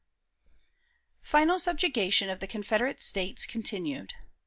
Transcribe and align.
Final 1.21 1.59
Subjugation 1.59 2.27
of 2.31 2.39
the 2.39 2.47
Confederate 2.47 3.03
States 3.03 3.45
(continued). 3.45 4.15